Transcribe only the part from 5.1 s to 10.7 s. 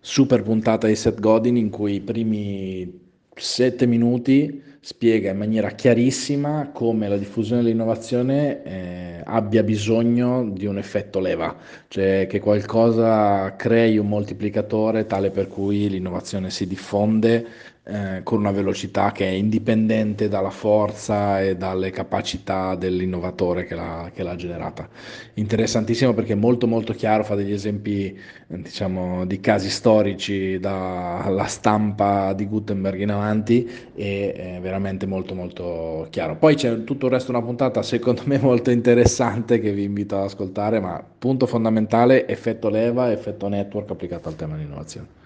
in maniera chiarissima come la diffusione dell'innovazione eh, abbia bisogno di